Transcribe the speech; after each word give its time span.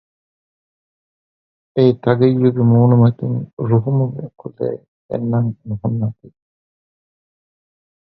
އެއީ 1.75 1.91
ތަގިއްޔުގެ 2.03 2.63
މޫނުމަތިން 2.71 3.39
ރުހުމުގެ 3.69 4.23
ކުލައެއް 4.39 4.85
ފެންނަން 5.07 5.49
ނުހުންނާތީ 5.67 6.27